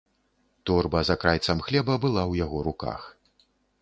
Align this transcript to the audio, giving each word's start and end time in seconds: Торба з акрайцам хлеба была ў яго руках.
Торба 0.69 1.01
з 1.09 1.13
акрайцам 1.17 1.57
хлеба 1.67 1.99
была 2.07 2.23
ў 2.31 2.43
яго 2.45 2.67
руках. 2.69 3.01